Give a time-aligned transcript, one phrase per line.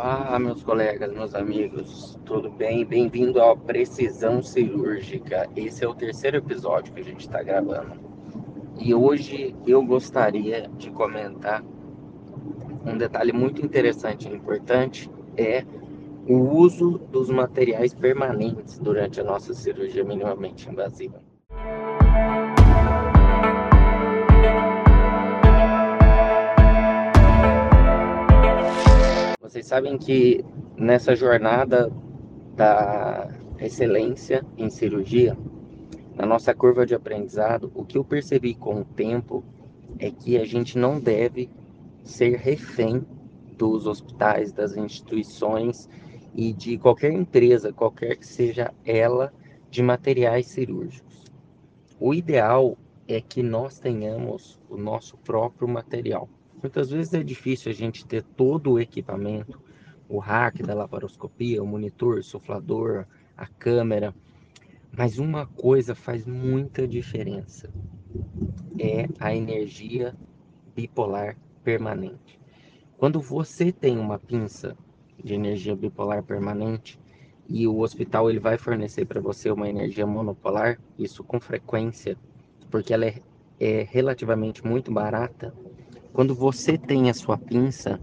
[0.00, 2.84] Olá, meus colegas, meus amigos, tudo bem?
[2.84, 5.50] Bem-vindo ao Precisão Cirúrgica.
[5.56, 7.98] Esse é o terceiro episódio que a gente está gravando.
[8.78, 11.64] E hoje eu gostaria de comentar
[12.86, 15.64] um detalhe muito interessante e importante: é
[16.28, 21.27] o uso dos materiais permanentes durante a nossa cirurgia minimamente invasiva.
[29.58, 30.44] Vocês sabem que
[30.76, 31.90] nessa jornada
[32.54, 35.36] da excelência em cirurgia,
[36.14, 39.42] na nossa curva de aprendizado, o que eu percebi com o tempo
[39.98, 41.50] é que a gente não deve
[42.04, 43.04] ser refém
[43.56, 45.88] dos hospitais, das instituições
[46.36, 49.32] e de qualquer empresa, qualquer que seja ela,
[49.68, 51.24] de materiais cirúrgicos.
[51.98, 56.28] O ideal é que nós tenhamos o nosso próprio material.
[56.60, 59.60] Muitas vezes é difícil a gente ter todo o equipamento,
[60.08, 64.14] o rack da laparoscopia, o monitor, o suflador, a câmera,
[64.90, 67.70] mas uma coisa faz muita diferença:
[68.78, 70.16] é a energia
[70.74, 72.40] bipolar permanente.
[72.96, 74.76] Quando você tem uma pinça
[75.22, 76.98] de energia bipolar permanente
[77.48, 82.16] e o hospital ele vai fornecer para você uma energia monopolar, isso com frequência,
[82.70, 83.20] porque ela é,
[83.60, 85.54] é relativamente muito barata,
[86.12, 88.00] quando você tem a sua pinça,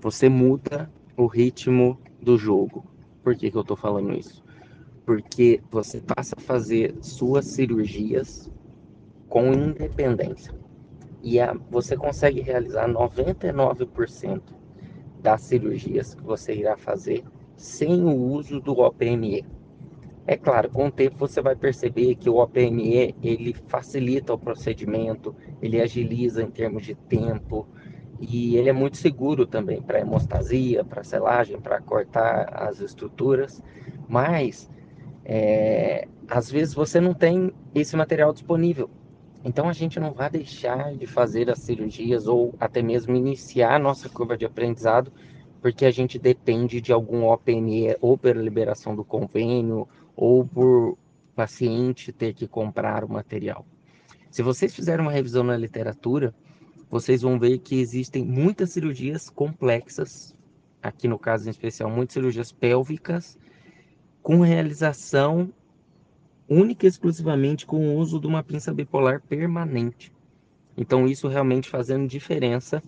[0.00, 2.84] você muda o ritmo do jogo.
[3.22, 4.42] Por que, que eu estou falando isso?
[5.06, 8.50] Porque você passa a fazer suas cirurgias
[9.28, 10.52] com independência.
[11.22, 14.42] E a, você consegue realizar 99%
[15.22, 17.24] das cirurgias que você irá fazer
[17.56, 19.44] sem o uso do OPME.
[20.26, 25.34] É claro, com o tempo você vai perceber que o OPME ele facilita o procedimento,
[25.60, 27.66] ele agiliza em termos de tempo
[28.20, 33.60] e ele é muito seguro também para hemostasia, para selagem, para cortar as estruturas.
[34.08, 34.70] Mas
[35.24, 38.88] é, às vezes você não tem esse material disponível.
[39.44, 43.78] Então a gente não vai deixar de fazer as cirurgias ou até mesmo iniciar a
[43.78, 45.12] nossa curva de aprendizado
[45.62, 50.98] porque a gente depende de algum OPME ou pela liberação do convênio ou por
[51.36, 53.64] paciente ter que comprar o material.
[54.28, 56.34] Se vocês fizerem uma revisão na literatura,
[56.90, 60.34] vocês vão ver que existem muitas cirurgias complexas,
[60.82, 63.38] aqui no caso em especial, muitas cirurgias pélvicas,
[64.20, 65.52] com realização
[66.48, 70.12] única e exclusivamente com o uso de uma pinça bipolar permanente.
[70.76, 72.82] Então, isso realmente fazendo diferença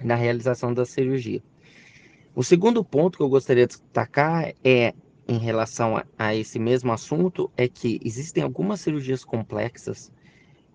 [0.00, 1.42] na realização da cirurgia.
[2.34, 4.94] O segundo ponto que eu gostaria de destacar é
[5.28, 10.10] em relação a, a esse mesmo assunto é que existem algumas cirurgias complexas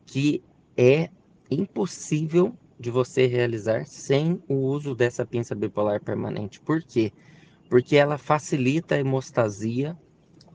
[0.05, 0.43] que
[0.77, 1.09] é
[1.49, 6.59] impossível de você realizar sem o uso dessa pinça bipolar permanente.
[6.59, 7.11] Por quê?
[7.67, 9.97] Porque ela facilita a hemostasia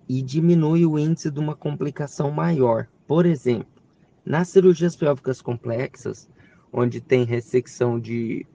[0.08, 2.86] e diminui o índice de uma complicação maior.
[3.08, 3.82] Por exemplo,
[4.24, 6.30] nas cirurgias pélvicas complexas,
[6.72, 8.46] onde tem ressecção de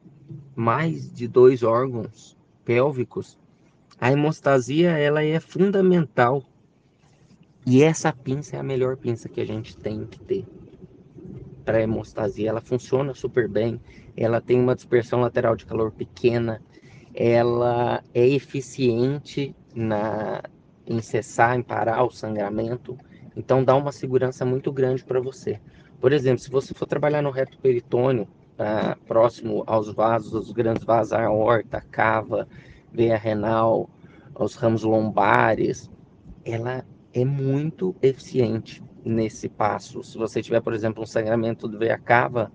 [0.55, 2.36] mais de dois órgãos
[2.67, 3.37] pélvicos,
[3.97, 6.43] a hemostasia ela é fundamental.
[7.65, 10.45] E essa pinça é a melhor pinça que a gente tem que ter
[11.63, 12.49] para hemostasia.
[12.49, 13.79] Ela funciona super bem,
[14.17, 16.61] ela tem uma dispersão lateral de calor pequena,
[17.15, 20.43] ela é eficiente na
[20.85, 22.97] em cessar, em parar o sangramento.
[23.35, 25.59] Então dá uma segurança muito grande para você.
[26.01, 28.27] Por exemplo, se você for trabalhar no reto peritônio,
[28.59, 32.47] ah, próximo aos vasos, os grandes vasos, a aorta, a cava,
[32.91, 33.89] veia renal,
[34.33, 35.89] aos ramos lombares,
[36.45, 40.03] ela é muito eficiente nesse passo.
[40.03, 42.51] Se você tiver, por exemplo, um sangramento de veia cava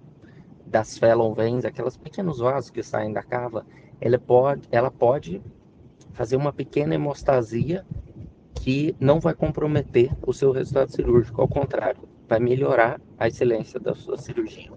[0.67, 3.67] das fellow veins, aquelas pequenos vasos que saem da cava,
[4.01, 5.43] ela pode, ela pode
[6.13, 7.85] fazer uma pequena hemostasia
[8.55, 13.95] que não vai comprometer o seu resultado cirúrgico, ao contrário, vai melhorar a excelência da
[13.95, 14.71] sua cirurgia.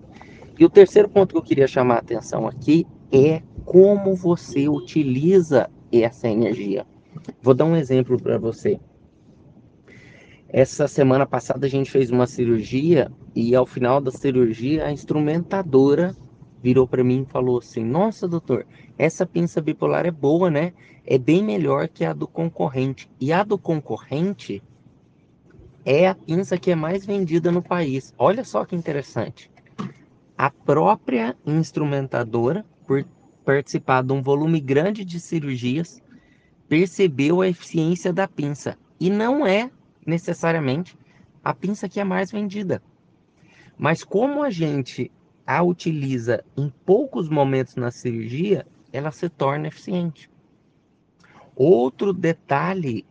[0.57, 5.69] E o terceiro ponto que eu queria chamar a atenção aqui é como você utiliza
[5.91, 6.85] essa energia.
[7.41, 8.79] Vou dar um exemplo para você.
[10.47, 16.15] Essa semana passada a gente fez uma cirurgia e ao final da cirurgia a instrumentadora
[16.63, 18.65] virou para mim e falou assim: "Nossa, doutor,
[18.97, 20.71] essa pinça bipolar é boa, né?
[21.05, 23.09] É bem melhor que a do concorrente".
[23.19, 24.63] E a do concorrente
[25.83, 28.13] é a pinça que é mais vendida no país.
[28.17, 29.51] Olha só que interessante.
[30.37, 33.05] A própria instrumentadora, por
[33.45, 36.03] participar de um volume grande de cirurgias,
[36.67, 38.77] percebeu a eficiência da pinça.
[38.99, 39.71] E não é
[40.05, 40.97] necessariamente
[41.41, 42.83] a pinça que é mais vendida.
[43.77, 45.09] Mas como a gente
[45.47, 50.29] a utiliza em poucos momentos na cirurgia, ela se torna eficiente.
[51.55, 53.05] Outro detalhe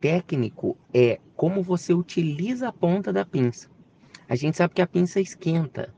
[0.00, 3.68] técnico é como você utiliza a ponta da pinça.
[4.28, 5.92] A gente sabe que a pinça esquenta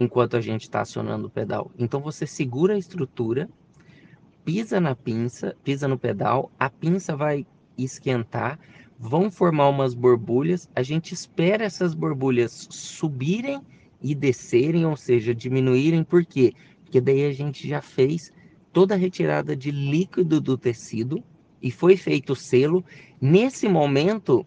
[0.00, 1.70] enquanto a gente está acionando o pedal.
[1.78, 3.48] Então você segura a estrutura,
[4.42, 8.58] pisa na pinça, pisa no pedal, a pinça vai esquentar,
[8.98, 13.60] vão formar umas borbulhas, a gente espera essas borbulhas subirem
[14.00, 16.54] e descerem, ou seja, diminuírem, por quê?
[16.82, 18.32] Porque daí a gente já fez
[18.72, 21.22] toda a retirada de líquido do tecido
[21.60, 22.82] e foi feito o selo.
[23.20, 24.46] Nesse momento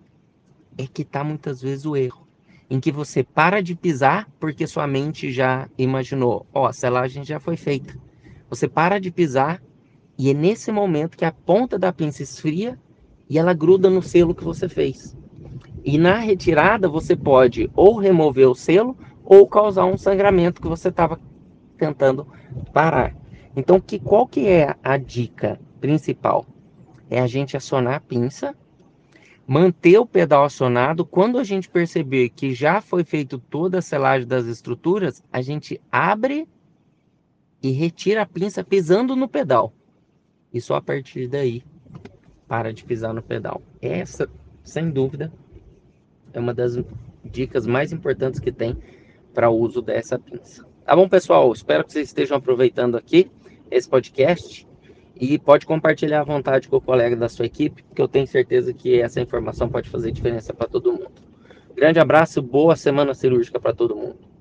[0.75, 2.22] é que está muitas vezes o erro
[2.73, 7.23] em que você para de pisar porque sua mente já imaginou, ó, oh, a selagem
[7.23, 7.95] já foi feita.
[8.49, 9.61] Você para de pisar
[10.17, 12.79] e é nesse momento que a ponta da pinça esfria
[13.29, 15.15] e ela gruda no selo que você fez.
[15.85, 20.89] E na retirada você pode ou remover o selo ou causar um sangramento que você
[20.89, 21.19] estava
[21.77, 22.25] tentando
[22.73, 23.15] parar.
[23.55, 26.43] Então, que, qual que é a dica principal?
[27.07, 28.55] É a gente acionar a pinça
[29.45, 31.05] manter o pedal acionado.
[31.05, 35.79] Quando a gente perceber que já foi feito toda a selagem das estruturas, a gente
[35.91, 36.47] abre
[37.61, 39.73] e retira a pinça pisando no pedal.
[40.53, 41.63] E só a partir daí
[42.47, 43.61] para de pisar no pedal.
[43.81, 44.29] Essa,
[44.63, 45.31] sem dúvida,
[46.33, 46.77] é uma das
[47.23, 48.77] dicas mais importantes que tem
[49.33, 50.65] para o uso dessa pinça.
[50.85, 51.51] Tá bom, pessoal?
[51.51, 53.31] Espero que vocês estejam aproveitando aqui
[53.71, 54.67] esse podcast.
[55.15, 58.74] E pode compartilhar à vontade com o colega da sua equipe, porque eu tenho certeza
[58.74, 61.12] que essa informação pode fazer diferença para todo mundo.
[61.75, 64.32] Grande abraço, boa semana cirúrgica para todo mundo.